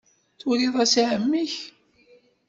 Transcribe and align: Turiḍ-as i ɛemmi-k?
Turiḍ-as 0.39 0.93
i 1.01 1.03
ɛemmi-k? 1.11 1.53